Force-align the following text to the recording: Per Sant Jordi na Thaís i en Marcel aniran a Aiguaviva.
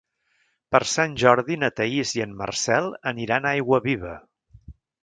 Per 0.75 0.79
Sant 0.91 1.13
Jordi 1.25 1.59
na 1.65 1.69
Thaís 1.81 2.15
i 2.19 2.25
en 2.27 2.35
Marcel 2.43 2.91
aniran 3.13 3.47
a 3.51 3.57
Aiguaviva. 3.61 4.21